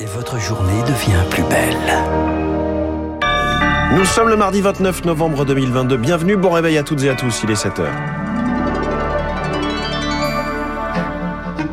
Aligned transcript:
Et 0.00 0.06
votre 0.06 0.38
journée 0.38 0.80
devient 0.82 1.24
plus 1.28 1.42
belle. 1.42 1.76
Nous 3.96 4.04
sommes 4.04 4.28
le 4.28 4.36
mardi 4.36 4.60
29 4.60 5.04
novembre 5.04 5.44
2022. 5.44 5.96
Bienvenue, 5.96 6.36
bon 6.36 6.50
réveil 6.50 6.78
à 6.78 6.84
toutes 6.84 7.02
et 7.02 7.08
à 7.08 7.16
tous, 7.16 7.40
il 7.42 7.50
est 7.50 7.54
7h. 7.54 8.17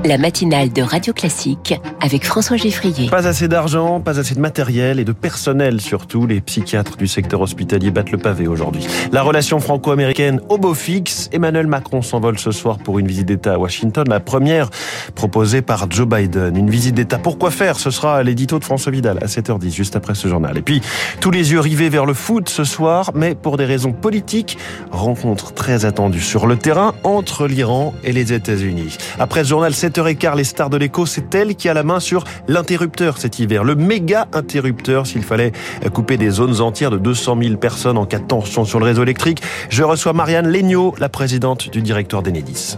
La 0.08 0.20
matinale 0.20 0.72
de 0.72 0.84
Radio 0.84 1.14
Classique 1.14 1.74
avec 2.00 2.26
François 2.26 2.58
Geffrier. 2.58 3.10
Pas 3.10 3.26
assez 3.26 3.48
d'argent, 3.48 4.00
pas 4.00 4.20
assez 4.20 4.36
de 4.36 4.40
matériel 4.40 5.00
et 5.00 5.04
de 5.04 5.14
personnel 5.14 5.82
surtout. 5.82 6.28
Les 6.28 6.42
psychiatres 6.42 6.96
du 6.96 7.08
secteur 7.08 7.42
hospitalier 7.42 7.90
battent 7.90 8.12
le 8.12 8.20
pavé 8.20 8.48
aujourd'hui. 8.48 8.86
La 9.12 9.24
relation 9.24 9.60
franco-américaine 9.60 10.42
au 10.50 10.60
beau 10.60 10.76
fixe. 10.76 11.28
Emmanuel 11.32 11.66
Macron 11.66 12.04
s'envole 12.04 12.38
ce 12.38 12.52
soir 12.52 12.78
pour 12.78 13.00
une 13.00 13.08
visite 13.08 13.26
d'État 13.26 13.56
à 13.56 13.58
Washington, 13.58 14.06
la 14.08 14.20
première 14.20 14.70
proposée 15.16 15.64
par 15.64 15.90
Joe 15.90 16.08
Biden. 16.08 16.56
Une 16.56 16.70
visite 16.70 16.94
d'État. 16.94 17.18
Pourquoi 17.18 17.50
faire? 17.50 17.80
Ce 17.80 17.90
sera 17.90 18.22
l'édito 18.22 18.60
de 18.60 18.64
François 18.64 18.92
Vidal 18.92 19.18
à 19.24 19.26
7h10, 19.26 19.72
juste 19.72 19.96
après 19.96 20.14
ce 20.14 20.28
journal. 20.28 20.56
Et 20.56 20.62
puis, 20.62 20.82
tous 21.20 21.32
les 21.32 21.52
yeux 21.52 21.62
rivés 21.62 21.90
vers 21.90 22.06
le 22.06 22.14
foot 22.14 22.48
ce 22.48 22.64
soir, 22.64 23.10
mais 23.16 23.34
pour 23.34 23.58
des 23.58 23.66
raisons 23.66 23.92
politiques, 23.92 24.60
rencontre 24.92 25.52
très 25.54 25.84
attendue 25.84 26.22
sur 26.22 26.46
le 26.46 26.58
terrain 26.58 26.94
entre 27.04 27.48
l'Iran 27.48 27.96
et 28.04 28.12
les 28.12 28.34
États-Unis. 28.34 28.98
Après 29.18 29.44
ce 29.44 29.50
journal 29.50 29.74
7 29.74 29.95
7h15, 29.96 30.36
les 30.36 30.44
stars 30.44 30.70
de 30.70 30.78
l'écho, 30.78 31.06
c'est 31.06 31.34
elle 31.34 31.56
qui 31.56 31.70
a 31.70 31.74
la 31.74 31.84
main 31.84 32.00
sur 32.00 32.26
l'interrupteur 32.48 33.18
cet 33.18 33.40
hiver, 33.40 33.64
le 33.64 33.76
méga 33.76 34.28
interrupteur 34.34 35.08
s'il 35.08 35.24
fallait 35.24 35.54
couper 35.94 36.18
des 36.18 36.30
zones 36.30 36.60
entières 36.62 36.92
de 36.92 36.98
200 36.98 37.38
000 37.42 37.56
personnes 37.58 37.98
en 37.98 38.06
cas 38.06 38.20
de 38.20 38.26
tension 38.26 38.66
sur 38.66 38.80
le 38.80 38.86
réseau 38.86 39.04
électrique. 39.04 39.42
Je 39.70 39.84
reçois 39.84 40.14
Marianne 40.14 40.48
Legnaud, 40.48 40.94
la 40.98 41.10
présidente 41.10 41.70
du 41.70 41.82
directoire 41.82 42.24
d'Enedis. 42.24 42.78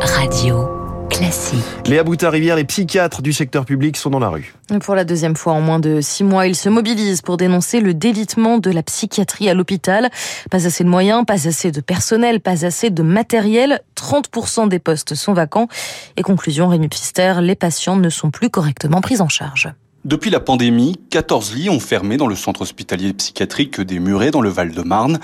Radio. 0.00 0.79
Classique. 1.20 1.60
Léa 1.84 2.02
Boutin-Rivière, 2.02 2.56
les 2.56 2.64
psychiatres 2.64 3.20
du 3.20 3.34
secteur 3.34 3.66
public 3.66 3.98
sont 3.98 4.08
dans 4.08 4.20
la 4.20 4.30
rue. 4.30 4.54
Pour 4.80 4.94
la 4.94 5.04
deuxième 5.04 5.36
fois 5.36 5.52
en 5.52 5.60
moins 5.60 5.78
de 5.78 6.00
six 6.00 6.24
mois, 6.24 6.46
ils 6.46 6.56
se 6.56 6.70
mobilisent 6.70 7.20
pour 7.20 7.36
dénoncer 7.36 7.82
le 7.82 7.92
délitement 7.92 8.56
de 8.56 8.70
la 8.70 8.82
psychiatrie 8.82 9.50
à 9.50 9.52
l'hôpital. 9.52 10.08
Pas 10.50 10.66
assez 10.66 10.82
de 10.82 10.88
moyens, 10.88 11.26
pas 11.26 11.46
assez 11.46 11.72
de 11.72 11.82
personnel, 11.82 12.40
pas 12.40 12.64
assez 12.64 12.88
de 12.88 13.02
matériel. 13.02 13.82
30% 13.96 14.68
des 14.70 14.78
postes 14.78 15.14
sont 15.14 15.34
vacants. 15.34 15.68
Et 16.16 16.22
conclusion, 16.22 16.68
Rémi 16.68 16.88
Pfister, 16.88 17.34
les 17.42 17.54
patients 17.54 17.96
ne 17.96 18.08
sont 18.08 18.30
plus 18.30 18.48
correctement 18.48 19.02
pris 19.02 19.20
en 19.20 19.28
charge. 19.28 19.68
Depuis 20.06 20.30
la 20.30 20.40
pandémie, 20.40 20.98
14 21.10 21.54
lits 21.54 21.68
ont 21.68 21.80
fermé 21.80 22.16
dans 22.16 22.28
le 22.28 22.34
centre 22.34 22.62
hospitalier 22.62 23.12
psychiatrique 23.12 23.82
des 23.82 23.98
Murets 23.98 24.30
dans 24.30 24.40
le 24.40 24.48
Val-de-Marne. 24.48 25.18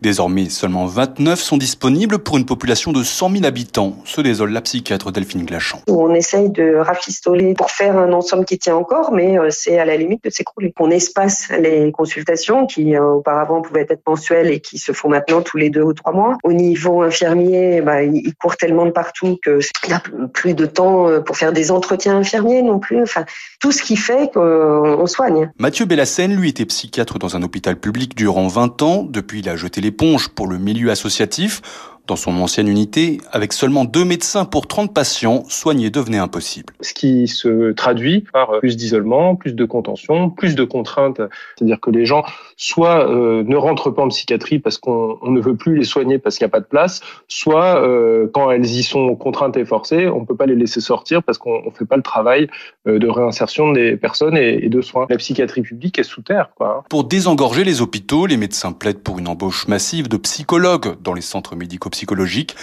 Désormais, 0.00 0.48
seulement 0.48 0.86
29 0.86 1.40
sont 1.40 1.56
disponibles 1.56 2.20
pour 2.20 2.36
une 2.36 2.46
population 2.46 2.92
de 2.92 3.02
100 3.02 3.30
000 3.32 3.44
habitants, 3.44 3.96
se 4.04 4.20
désole 4.20 4.52
la 4.52 4.60
psychiatre 4.60 5.10
Delphine 5.10 5.44
Glachant. 5.44 5.80
On 5.88 6.14
essaye 6.14 6.50
de 6.50 6.76
rafistoler 6.76 7.54
pour 7.54 7.72
faire 7.72 7.98
un 7.98 8.12
ensemble 8.12 8.44
qui 8.44 8.58
tient 8.58 8.76
encore, 8.76 9.12
mais 9.12 9.36
euh, 9.36 9.48
c'est 9.50 9.76
à 9.78 9.84
la 9.84 9.96
limite 9.96 10.22
de 10.22 10.30
s'écrouler. 10.30 10.72
On 10.78 10.90
espace 10.90 11.48
les 11.60 11.90
consultations 11.90 12.66
qui 12.66 12.94
euh, 12.94 13.14
auparavant 13.14 13.60
pouvaient 13.60 13.86
être 13.88 14.02
mensuelles 14.06 14.52
et 14.52 14.60
qui 14.60 14.78
se 14.78 14.92
font 14.92 15.08
maintenant 15.08 15.42
tous 15.42 15.56
les 15.56 15.68
deux 15.68 15.82
ou 15.82 15.94
trois 15.94 16.12
mois. 16.12 16.36
Au 16.44 16.52
niveau 16.52 17.02
infirmier, 17.02 17.80
bah, 17.80 18.04
il 18.04 18.32
court 18.40 18.56
tellement 18.56 18.86
de 18.86 18.92
partout 18.92 19.36
qu'il 19.42 19.88
n'y 19.88 19.94
a 19.94 20.02
plus 20.32 20.54
de 20.54 20.66
temps 20.66 21.08
euh, 21.08 21.20
pour 21.20 21.36
faire 21.36 21.52
des 21.52 21.72
entretiens 21.72 22.18
infirmiers 22.18 22.62
non 22.62 22.78
plus. 22.78 23.02
Enfin, 23.02 23.24
tout 23.58 23.72
ce 23.72 23.82
qui 23.82 23.96
fait 23.96 24.30
qu'on 24.32 25.06
soigne. 25.06 25.50
Mathieu 25.58 25.86
Bellassène, 25.86 26.36
lui, 26.36 26.50
était 26.50 26.66
psychiatre 26.66 27.18
dans 27.18 27.34
un 27.34 27.42
hôpital 27.42 27.74
public 27.80 28.14
durant 28.14 28.46
20 28.46 28.82
ans. 28.82 29.02
Depuis, 29.02 29.40
il 29.40 29.48
a 29.48 29.56
jeté 29.56 29.80
l'éponge 29.88 30.28
pour 30.28 30.46
le 30.48 30.58
milieu 30.58 30.90
associatif. 30.90 31.62
Dans 32.08 32.16
son 32.16 32.40
ancienne 32.40 32.68
unité, 32.68 33.20
avec 33.32 33.52
seulement 33.52 33.84
deux 33.84 34.04
médecins 34.04 34.46
pour 34.46 34.66
30 34.66 34.94
patients, 34.94 35.44
soigner 35.48 35.90
devenait 35.90 36.18
impossible. 36.18 36.72
Ce 36.80 36.94
qui 36.94 37.28
se 37.28 37.72
traduit 37.72 38.24
par 38.32 38.60
plus 38.60 38.78
d'isolement, 38.78 39.36
plus 39.36 39.54
de 39.54 39.64
contention, 39.66 40.30
plus 40.30 40.54
de 40.54 40.64
contraintes. 40.64 41.20
C'est-à-dire 41.56 41.78
que 41.80 41.90
les 41.90 42.06
gens, 42.06 42.24
soit 42.56 43.06
euh, 43.08 43.44
ne 43.44 43.56
rentrent 43.56 43.90
pas 43.90 44.02
en 44.02 44.08
psychiatrie 44.08 44.58
parce 44.58 44.78
qu'on 44.78 45.18
ne 45.22 45.38
veut 45.38 45.54
plus 45.54 45.76
les 45.76 45.84
soigner 45.84 46.18
parce 46.18 46.38
qu'il 46.38 46.46
n'y 46.46 46.50
a 46.50 46.52
pas 46.52 46.60
de 46.60 46.64
place, 46.64 47.00
soit 47.28 47.82
euh, 47.82 48.26
quand 48.32 48.50
elles 48.50 48.64
y 48.64 48.82
sont 48.82 49.14
contraintes 49.14 49.58
et 49.58 49.66
forcées, 49.66 50.08
on 50.08 50.20
ne 50.20 50.24
peut 50.24 50.34
pas 50.34 50.46
les 50.46 50.56
laisser 50.56 50.80
sortir 50.80 51.22
parce 51.22 51.36
qu'on 51.36 51.62
ne 51.62 51.70
fait 51.70 51.84
pas 51.84 51.96
le 51.96 52.02
travail 52.02 52.48
euh, 52.86 52.98
de 52.98 53.08
réinsertion 53.08 53.70
des 53.72 53.98
personnes 53.98 54.36
et, 54.36 54.64
et, 54.64 54.70
de 54.70 54.80
soins. 54.80 55.06
La 55.10 55.18
psychiatrie 55.18 55.60
publique 55.60 55.98
est 55.98 56.04
sous 56.04 56.22
terre. 56.22 56.50
Quoi. 56.56 56.84
Pour 56.88 57.04
désengorger 57.04 57.64
les 57.64 57.82
hôpitaux, 57.82 58.24
les 58.24 58.38
médecins 58.38 58.72
plaident 58.72 59.02
pour 59.02 59.18
une 59.18 59.28
embauche 59.28 59.68
massive 59.68 60.08
de 60.08 60.16
psychologues 60.16 60.96
dans 61.02 61.12
les 61.12 61.20
centres 61.20 61.54
médico 61.54 61.90
psychologique. 61.98 62.54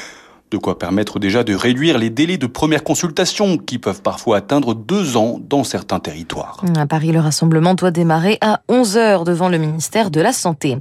De 0.51 0.57
quoi 0.57 0.77
permettre 0.77 1.17
déjà 1.17 1.43
de 1.43 1.55
réduire 1.55 1.97
les 1.97 2.11
délais 2.11 2.37
de 2.37 2.45
première 2.45 2.83
consultation 2.83 3.57
qui 3.57 3.79
peuvent 3.79 4.03
parfois 4.03 4.37
atteindre 4.37 4.75
deux 4.75 5.17
ans 5.17 5.39
dans 5.49 5.63
certains 5.63 5.99
territoires. 5.99 6.63
À 6.77 6.85
Paris, 6.85 7.11
le 7.11 7.19
rassemblement 7.19 7.73
doit 7.73 7.91
démarrer 7.91 8.37
à 8.41 8.61
11h 8.69 9.25
devant 9.25 9.49
le 9.49 9.57
ministère 9.57 10.11
de 10.11 10.21
la 10.21 10.33
Santé. 10.33 10.77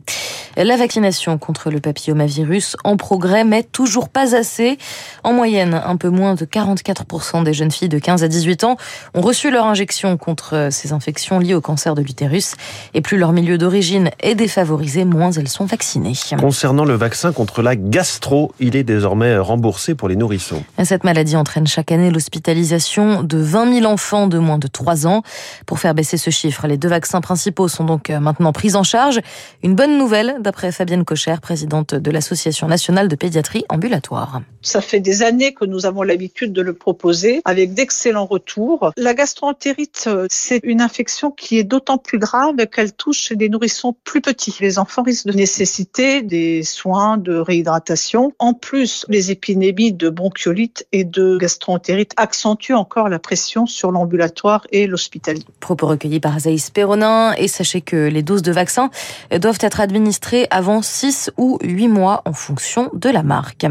La 0.56 0.76
vaccination 0.76 1.36
contre 1.36 1.70
le 1.70 1.80
papillomavirus 1.80 2.76
en 2.84 2.96
progrès, 2.96 3.42
mais 3.42 3.64
toujours 3.64 4.08
pas 4.08 4.36
assez. 4.36 4.78
En 5.24 5.32
moyenne, 5.32 5.74
un 5.84 5.96
peu 5.96 6.10
moins 6.10 6.34
de 6.34 6.44
44% 6.44 7.42
des 7.42 7.52
jeunes 7.52 7.72
filles 7.72 7.88
de 7.88 7.98
15 7.98 8.22
à 8.22 8.28
18 8.28 8.62
ans 8.64 8.76
ont 9.14 9.20
reçu 9.20 9.50
leur 9.50 9.66
injection 9.66 10.16
contre 10.16 10.68
ces 10.70 10.92
infections 10.92 11.40
liées 11.40 11.54
au 11.54 11.60
cancer 11.60 11.96
de 11.96 12.02
l'utérus. 12.02 12.54
Et 12.92 13.00
plus 13.00 13.18
leur 13.18 13.32
milieu 13.32 13.58
d'origine 13.58 14.10
est 14.20 14.36
défavorisé, 14.36 15.04
moins 15.04 15.32
elles 15.32 15.48
sont 15.48 15.64
vaccinées. 15.64 16.12
Concernant 16.38 16.84
le 16.84 16.94
vaccin 16.94 17.32
contre 17.32 17.60
la 17.60 17.74
gastro, 17.74 18.52
il 18.60 18.76
est 18.76 18.84
désormais 18.84 19.36
remboursé 19.54 19.94
pour 19.94 20.08
les 20.08 20.16
nourrissons. 20.16 20.64
Cette 20.82 21.04
maladie 21.04 21.36
entraîne 21.36 21.68
chaque 21.68 21.92
année 21.92 22.10
l'hospitalisation 22.10 23.22
de 23.22 23.38
20 23.38 23.80
000 23.80 23.86
enfants 23.92 24.26
de 24.26 24.38
moins 24.38 24.58
de 24.58 24.66
3 24.66 25.06
ans. 25.06 25.22
Pour 25.64 25.78
faire 25.78 25.94
baisser 25.94 26.16
ce 26.16 26.30
chiffre, 26.30 26.66
les 26.66 26.76
deux 26.76 26.88
vaccins 26.88 27.20
principaux 27.20 27.68
sont 27.68 27.84
donc 27.84 28.10
maintenant 28.10 28.52
pris 28.52 28.74
en 28.74 28.82
charge. 28.82 29.20
Une 29.62 29.76
bonne 29.76 29.96
nouvelle 29.96 30.38
d'après 30.40 30.72
Fabienne 30.72 31.04
Cocher, 31.04 31.36
présidente 31.40 31.94
de 31.94 32.10
l'Association 32.10 32.66
nationale 32.66 33.06
de 33.06 33.14
pédiatrie 33.14 33.64
ambulatoire. 33.68 34.40
Ça 34.60 34.80
fait 34.80 34.98
des 34.98 35.22
années 35.22 35.54
que 35.54 35.64
nous 35.64 35.86
avons 35.86 36.02
l'habitude 36.02 36.52
de 36.52 36.62
le 36.62 36.72
proposer 36.72 37.40
avec 37.44 37.74
d'excellents 37.74 38.26
retours. 38.26 38.90
La 38.96 39.14
gastroentérite, 39.14 40.08
c'est 40.28 40.60
une 40.64 40.80
infection 40.80 41.30
qui 41.30 41.58
est 41.58 41.64
d'autant 41.64 41.98
plus 41.98 42.18
grave 42.18 42.56
qu'elle 42.72 42.92
touche 42.92 43.32
des 43.32 43.48
nourrissons 43.48 43.94
plus 44.02 44.20
petits. 44.20 44.56
Les 44.60 44.80
enfants 44.80 45.04
risquent 45.04 45.28
de 45.28 45.32
nécessiter 45.32 46.22
des 46.22 46.64
soins 46.64 47.18
de 47.18 47.36
réhydratation. 47.36 48.32
En 48.40 48.54
plus, 48.54 49.06
les 49.08 49.30
épidémies 49.44 49.92
de 49.92 50.08
bronchiolite 50.08 50.86
et 50.92 51.04
de 51.04 51.36
gastroentérite 51.36 52.12
accentuent 52.16 52.74
encore 52.74 53.08
la 53.08 53.18
pression 53.18 53.66
sur 53.66 53.90
l'ambulatoire 53.90 54.66
et 54.72 54.86
l'hospitalier. 54.86 55.44
Propos 55.60 55.86
recueillis 55.86 56.20
par 56.20 56.36
Azaïs 56.36 56.70
Perronin 56.70 57.32
et 57.34 57.48
sachez 57.48 57.80
que 57.80 58.08
les 58.08 58.22
doses 58.22 58.42
de 58.42 58.52
vaccins 58.52 58.90
doivent 59.38 59.58
être 59.60 59.80
administrées 59.80 60.46
avant 60.50 60.82
6 60.82 61.30
ou 61.36 61.58
8 61.62 61.88
mois 61.88 62.22
en 62.24 62.32
fonction 62.32 62.90
de 62.94 63.10
la 63.10 63.22
marque. 63.22 63.66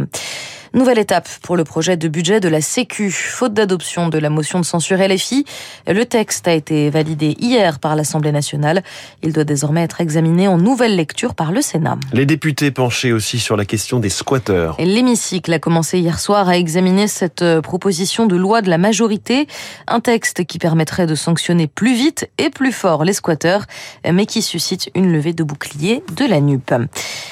Nouvelle 0.76 0.98
étape 0.98 1.30
pour 1.44 1.56
le 1.56 1.64
projet 1.64 1.98
de 1.98 2.08
budget 2.08 2.40
de 2.40 2.50
la 2.50 2.60
Sécu. 2.60 3.12
Faute 3.12 3.54
d'adoption 3.54 4.10
de 4.10 4.18
la 4.18 4.32
motion 4.32 4.60
de 4.60 4.66
censure 4.66 4.98
LFI, 4.98 5.46
le 5.86 6.04
texte 6.04 6.48
a 6.48 6.52
été 6.52 6.90
validé 6.90 7.36
hier 7.40 7.78
par 7.78 7.96
l'Assemblée 7.96 8.32
nationale. 8.32 8.82
Il 9.22 9.34
doit 9.34 9.44
désormais 9.44 9.84
être 9.84 10.02
examiné 10.02 10.48
en 10.48 10.58
nouvelle 10.58 10.96
lecture 10.96 11.36
par 11.36 11.52
le 11.52 11.62
Sénat. 11.62 12.00
Les 12.12 12.26
députés 12.26 12.72
penchaient 12.72 13.12
aussi 13.12 13.38
sur 13.38 13.56
la 13.56 13.66
question 13.66 14.00
des 14.00 14.10
squatteurs. 14.10 14.76
L'hémicycle 14.80 15.54
a 15.54 15.60
commencé 15.60 16.00
hier 16.00 16.20
soir 16.20 16.50
à 16.50 16.58
examiner 16.58 17.08
cette 17.08 17.46
proposition 17.62 18.26
de 18.26 18.36
loi 18.36 18.64
de 18.64 18.72
la 18.72 18.80
majorité, 18.80 19.46
un 19.86 20.00
texte 20.00 20.44
qui 20.44 20.58
permettrait 20.58 21.06
de 21.06 21.14
sanctionner 21.14 21.68
plus 21.68 21.94
vite 21.94 22.32
et 22.40 22.50
plus 22.50 22.72
fort 22.72 23.04
les 23.04 23.14
squatteurs, 23.14 23.66
mais 24.12 24.26
qui 24.26 24.42
suscite 24.42 24.90
une 24.96 25.12
levée 25.12 25.34
de 25.34 25.44
bouclier 25.44 26.04
de 26.16 26.26
la 26.26 26.42
NUP. 26.42 26.74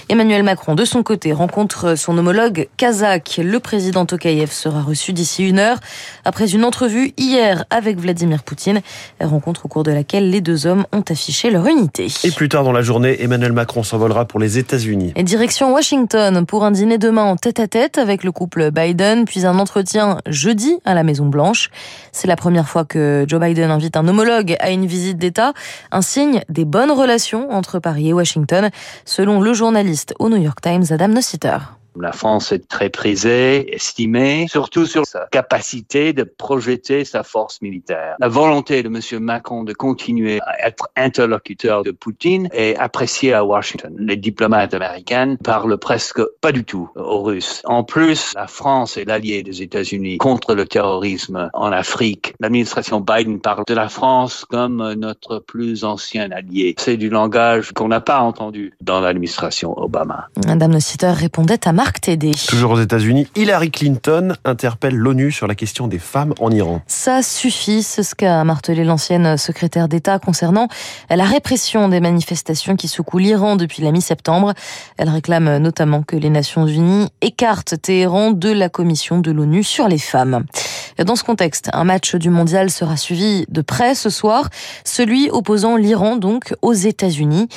Emmanuel 0.10 0.44
Macron, 0.44 0.76
de 0.76 0.86
son 0.86 1.02
côté, 1.02 1.34
rencontre 1.34 1.96
son 1.96 2.16
homologue 2.20 2.68
kazakh 2.78 3.31
le 3.38 3.60
président 3.60 4.06
Tokayev 4.06 4.52
sera 4.52 4.82
reçu 4.82 5.14
d'ici 5.14 5.48
une 5.48 5.60
heure 5.60 5.80
après 6.26 6.52
une 6.52 6.66
entrevue 6.66 7.14
hier 7.18 7.66
avec 7.70 7.98
Vladimir 8.00 8.44
Poutine, 8.44 8.82
rencontre 9.20 9.66
au 9.66 9.68
cours 9.68 9.84
de 9.84 9.92
laquelle 9.92 10.30
les 10.30 10.42
deux 10.42 10.68
hommes 10.68 10.86
ont 10.92 11.04
affiché 11.10 11.50
leur 11.50 11.66
unité. 11.68 12.08
Et 12.24 12.32
plus 12.32 12.50
tard 12.50 12.64
dans 12.64 12.72
la 12.72 12.82
journée, 12.82 13.22
Emmanuel 13.24 13.54
Macron 13.54 13.84
s'envolera 13.84 14.26
pour 14.26 14.40
les 14.40 14.58
États-Unis. 14.58 15.14
Et 15.16 15.24
direction 15.24 15.74
Washington 15.74 16.46
pour 16.46 16.64
un 16.64 16.72
dîner 16.72 16.98
demain 16.98 17.24
en 17.24 17.36
tête-à-tête 17.36 17.98
avec 17.98 18.24
le 18.24 18.32
couple 18.32 18.72
Biden, 18.72 19.26
puis 19.26 19.46
un 19.46 19.60
entretien 19.60 20.18
jeudi 20.28 20.78
à 20.86 20.94
la 20.94 21.04
Maison 21.04 21.26
Blanche. 21.26 21.70
C'est 22.12 22.28
la 22.28 22.36
première 22.36 22.68
fois 22.68 22.86
que 22.86 23.26
Joe 23.28 23.40
Biden 23.40 23.72
invite 23.72 23.98
un 23.98 24.08
homologue 24.08 24.56
à 24.60 24.72
une 24.72 24.86
visite 24.86 25.18
d'État, 25.18 25.54
un 25.92 26.02
signe 26.02 26.42
des 26.50 26.66
bonnes 26.66 26.92
relations 26.92 27.52
entre 27.52 27.80
Paris 27.80 28.10
et 28.10 28.14
Washington, 28.14 28.70
selon 29.06 29.42
le 29.42 29.54
journaliste 29.54 30.14
au 30.20 30.30
New 30.30 30.42
York 30.42 30.60
Times 30.62 30.86
Adam 30.90 31.10
Nossiter. 31.10 31.58
La 32.00 32.14
France 32.14 32.52
est 32.52 32.68
très 32.68 32.90
prisée, 32.90 33.74
estimée, 33.76 34.46
surtout 34.50 34.86
sur 34.86 35.06
sa 35.06 35.28
capacité 35.32 36.14
de 36.14 36.24
projeter 36.24 37.04
sa 37.04 37.24
force 37.24 37.62
militaire. 37.62 38.16
La 38.20 38.30
volonté 38.30 38.82
de 38.82 38.88
M. 38.88 39.24
Macron 39.24 39.64
de 39.64 39.74
continuer 39.74 40.40
à 40.42 40.68
être 40.68 40.88
interlocuteur 40.96 41.84
de 41.84 41.92
Poutine 41.92 42.48
est 42.54 42.78
appréciée 42.78 43.34
à 43.34 43.44
Washington. 43.44 43.94
Les 44.00 44.16
diplomates 44.16 44.74
américains 44.74 45.36
parlent 45.44 45.78
presque 45.78 46.22
pas 46.40 46.52
du 46.52 46.64
tout 46.64 46.90
aux 46.96 47.24
Russes. 47.24 47.62
En 47.66 47.84
plus, 47.84 48.32
la 48.36 48.48
France 48.48 48.96
est 48.96 49.06
l'allié 49.06 49.44
des 49.44 49.62
États-Unis 49.62 50.18
contre 50.18 50.56
le 50.56 50.66
terrorisme 50.66 51.50
en 51.54 51.72
Afrique. 51.72 52.34
L'administration 52.40 53.02
Biden 53.02 53.42
parle 53.42 53.64
de 53.68 53.74
la 53.74 53.90
France 53.90 54.46
comme 54.50 54.94
notre 54.94 55.40
plus 55.40 55.84
ancien 55.84 56.32
allié. 56.32 56.76
C'est 56.78 56.98
du 56.98 57.10
langage 57.10 57.74
qu'on 57.74 57.90
n'a 57.90 58.02
pas 58.02 58.22
entendu 58.22 58.74
dans 58.82 59.02
l'administration 59.02 59.78
Obama. 59.78 60.30
Madame 60.48 60.72
Nossiter 60.72 61.12
répondait 61.12 61.68
à 61.68 61.74
Marc 61.82 62.02
Tédé. 62.02 62.30
Toujours 62.48 62.74
aux 62.74 62.80
États-Unis, 62.80 63.28
Hillary 63.36 63.72
Clinton 63.72 64.36
interpelle 64.46 64.96
l'ONU 64.96 65.32
sur 65.32 65.48
la 65.48 65.56
question 65.56 65.88
des 65.88 65.98
femmes 65.98 66.36
en 66.40 66.52
Iran. 66.52 66.84
Ça 66.86 67.24
suffit, 67.24 67.82
c'est 67.82 68.04
ce 68.04 68.14
qu'a 68.14 68.44
martelé 68.44 68.84
l'ancienne 68.84 69.36
secrétaire 69.36 69.88
d'État 69.88 70.20
concernant 70.20 70.68
la 71.10 71.26
répression 71.26 71.90
des 71.90 72.00
manifestations 72.00 72.76
qui 72.76 72.88
secouent 72.88 73.18
l'Iran 73.18 73.56
depuis 73.56 73.82
la 73.82 73.92
mi-septembre. 73.92 74.54
Elle 74.98 75.10
réclame 75.10 75.58
notamment 75.58 76.04
que 76.04 76.16
les 76.16 76.30
Nations 76.30 76.68
Unies 76.68 77.08
écartent 77.22 77.82
Téhéran 77.82 78.30
de 78.30 78.52
la 78.52 78.70
commission 78.70 79.18
de 79.18 79.32
l'ONU 79.32 79.64
sur 79.64 79.88
les 79.88 79.98
femmes. 79.98 80.46
Dans 80.98 81.16
ce 81.16 81.24
contexte, 81.24 81.70
un 81.74 81.84
match 81.84 82.16
du 82.16 82.30
mondial 82.30 82.70
sera 82.70 82.98
suivi 82.98 83.46
de 83.50 83.62
près 83.62 83.96
ce 83.96 84.10
soir, 84.10 84.50
celui 84.84 85.30
opposant 85.30 85.76
l'Iran 85.76 86.16
donc 86.16 86.54
aux 86.62 86.74
États-Unis. 86.74 87.48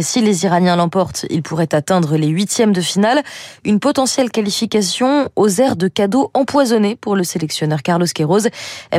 Si 0.00 0.20
les 0.20 0.44
Iraniens 0.44 0.76
l'emportent, 0.76 1.26
ils 1.30 1.42
pourraient 1.42 1.74
atteindre 1.74 2.16
les 2.16 2.28
huitièmes 2.28 2.72
de 2.72 2.80
finale, 2.80 3.22
une 3.64 3.80
potentielle 3.80 4.30
qualification 4.30 5.28
aux 5.36 5.48
airs 5.48 5.76
de 5.76 5.88
cadeaux 5.88 6.30
empoisonnés 6.34 6.96
pour 6.96 7.16
le 7.16 7.24
sélectionneur 7.24 7.82
Carlos 7.82 8.06
Queiroz, 8.14 8.48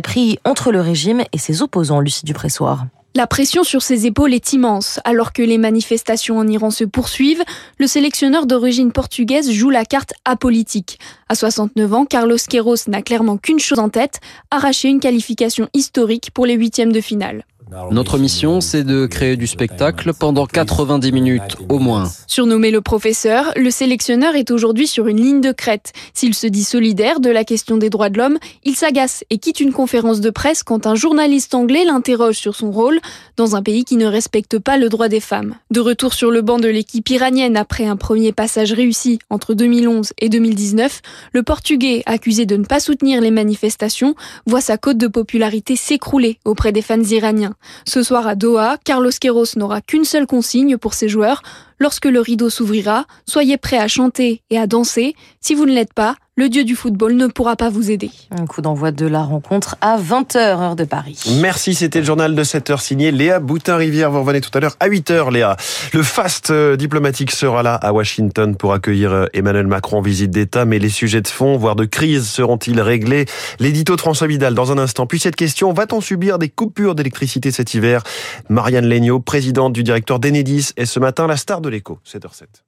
pris 0.03 0.39
entre 0.45 0.71
le 0.71 0.81
régime 0.81 1.23
et 1.31 1.37
ses 1.37 1.61
opposants, 1.61 1.99
Lucie 1.99 2.25
Dupressoir. 2.25 2.85
La 3.17 3.27
pression 3.27 3.63
sur 3.63 3.81
ses 3.81 4.05
épaules 4.05 4.33
est 4.33 4.51
immense. 4.51 4.99
Alors 5.05 5.31
que 5.31 5.41
les 5.41 5.57
manifestations 5.57 6.37
en 6.37 6.45
Iran 6.49 6.69
se 6.69 6.83
poursuivent, 6.83 7.45
le 7.79 7.87
sélectionneur 7.87 8.45
d'origine 8.45 8.91
portugaise 8.91 9.49
joue 9.53 9.69
la 9.69 9.85
carte 9.85 10.11
apolitique. 10.25 10.99
À 11.29 11.35
69 11.35 11.93
ans, 11.93 12.05
Carlos 12.05 12.35
Queiroz 12.35 12.89
n'a 12.89 13.01
clairement 13.01 13.37
qu'une 13.37 13.59
chose 13.59 13.79
en 13.79 13.87
tête, 13.87 14.19
arracher 14.51 14.89
une 14.89 14.99
qualification 14.99 15.69
historique 15.73 16.31
pour 16.31 16.45
les 16.45 16.55
huitièmes 16.55 16.91
de 16.91 16.99
finale. 16.99 17.45
Notre 17.91 18.19
mission, 18.19 18.61
c'est 18.61 18.83
de 18.83 19.07
créer 19.07 19.37
du 19.37 19.47
spectacle 19.47 20.13
pendant 20.13 20.45
90 20.45 21.11
minutes 21.11 21.57
au 21.67 21.79
moins. 21.79 22.11
Surnommé 22.27 22.69
le 22.69 22.81
professeur, 22.81 23.51
le 23.55 23.71
sélectionneur 23.71 24.35
est 24.35 24.51
aujourd'hui 24.51 24.85
sur 24.85 25.07
une 25.07 25.19
ligne 25.19 25.41
de 25.41 25.51
crête. 25.51 25.91
S'il 26.13 26.35
se 26.35 26.45
dit 26.45 26.63
solidaire 26.63 27.19
de 27.19 27.29
la 27.29 27.43
question 27.43 27.77
des 27.77 27.89
droits 27.89 28.09
de 28.09 28.19
l'homme, 28.19 28.37
il 28.63 28.75
s'agace 28.75 29.23
et 29.31 29.39
quitte 29.39 29.59
une 29.59 29.73
conférence 29.73 30.21
de 30.21 30.29
presse 30.29 30.61
quand 30.61 30.85
un 30.85 30.93
journaliste 30.93 31.55
anglais 31.55 31.85
l'interroge 31.85 32.35
sur 32.35 32.55
son 32.55 32.71
rôle 32.71 32.99
dans 33.35 33.55
un 33.55 33.63
pays 33.63 33.83
qui 33.83 33.95
ne 33.95 34.05
respecte 34.05 34.59
pas 34.59 34.77
le 34.77 34.89
droit 34.89 35.07
des 35.07 35.19
femmes. 35.19 35.55
De 35.71 35.79
retour 35.79 36.13
sur 36.13 36.29
le 36.29 36.41
banc 36.41 36.59
de 36.59 36.67
l'équipe 36.67 37.09
iranienne 37.09 37.57
après 37.57 37.85
un 37.85 37.97
premier 37.97 38.31
passage 38.31 38.73
réussi 38.73 39.19
entre 39.29 39.55
2011 39.55 40.13
et 40.19 40.29
2019, 40.29 41.01
le 41.33 41.43
Portugais, 41.43 42.03
accusé 42.05 42.45
de 42.45 42.57
ne 42.57 42.65
pas 42.65 42.79
soutenir 42.79 43.21
les 43.21 43.31
manifestations, 43.31 44.15
voit 44.45 44.61
sa 44.61 44.77
cote 44.77 44.97
de 44.97 45.07
popularité 45.07 45.75
s'écrouler 45.75 46.37
auprès 46.45 46.71
des 46.71 46.83
fans 46.83 47.01
iraniens. 47.01 47.54
Ce 47.85 48.03
soir 48.03 48.27
à 48.27 48.35
Doha, 48.35 48.77
Carlos 48.83 49.11
Queiroz 49.19 49.55
n'aura 49.57 49.81
qu'une 49.81 50.05
seule 50.05 50.27
consigne 50.27 50.77
pour 50.77 50.93
ses 50.93 51.09
joueurs. 51.09 51.41
Lorsque 51.79 52.05
le 52.05 52.19
rideau 52.19 52.49
s'ouvrira, 52.49 53.05
soyez 53.25 53.57
prêts 53.57 53.77
à 53.77 53.87
chanter 53.87 54.41
et 54.49 54.57
à 54.57 54.67
danser. 54.67 55.15
Si 55.41 55.55
vous 55.55 55.65
ne 55.65 55.73
l'êtes 55.73 55.93
pas, 55.93 56.15
le 56.37 56.49
dieu 56.49 56.65
du 56.65 56.75
football 56.75 57.15
ne 57.15 57.27
pourra 57.27 57.55
pas 57.55 57.69
vous 57.69 57.91
aider. 57.91 58.11
Un 58.29 58.45
coup 58.45 58.61
d'envoi 58.61 58.91
de 58.91 59.05
la 59.05 59.23
rencontre 59.23 59.77
à 59.79 59.97
20h, 59.97 60.37
heure 60.37 60.75
de 60.75 60.83
Paris. 60.83 61.17
Merci, 61.39 61.73
c'était 61.73 61.99
le 61.99 62.05
journal 62.05 62.35
de 62.35 62.43
7h 62.43 62.81
signé 62.81 63.11
Léa 63.13 63.39
Boutin-Rivière. 63.39 64.11
Vous 64.11 64.19
revenez 64.19 64.41
tout 64.41 64.49
à 64.53 64.59
l'heure 64.59 64.75
à 64.81 64.89
8h, 64.89 65.31
Léa. 65.31 65.55
Le 65.93 66.03
fast 66.03 66.49
euh, 66.51 66.75
diplomatique 66.75 67.31
sera 67.31 67.63
là 67.63 67.75
à 67.75 67.93
Washington 67.93 68.57
pour 68.57 68.73
accueillir 68.73 69.13
euh, 69.13 69.25
Emmanuel 69.33 69.67
Macron 69.67 69.99
en 69.99 70.01
visite 70.01 70.29
d'État, 70.29 70.65
mais 70.65 70.77
les 70.77 70.89
sujets 70.89 71.21
de 71.21 71.27
fond, 71.29 71.55
voire 71.55 71.77
de 71.77 71.85
crise, 71.85 72.27
seront-ils 72.27 72.81
réglés? 72.81 73.27
L'édito 73.59 73.95
de 73.95 74.01
François 74.01 74.27
Vidal 74.27 74.55
dans 74.55 74.73
un 74.73 74.77
instant. 74.77 75.07
Puis 75.07 75.19
cette 75.19 75.37
question, 75.37 75.71
va-t-on 75.71 76.01
subir 76.01 76.37
des 76.37 76.49
coupures 76.49 76.95
d'électricité 76.95 77.49
cet 77.51 77.73
hiver? 77.75 78.03
Marianne 78.49 78.87
Legnaud, 78.87 79.21
présidente 79.21 79.71
du 79.71 79.83
directeur 79.83 80.19
d'Enedis, 80.19 80.71
est 80.75 80.85
ce 80.85 80.99
matin 80.99 81.27
la 81.27 81.37
star 81.37 81.61
de 81.65 81.69
l'écho, 81.71 81.99
7h07. 82.05 82.63